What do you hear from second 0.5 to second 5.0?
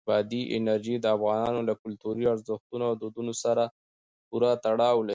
انرژي د افغانانو له کلتوري ارزښتونو او دودونو سره پوره تړاو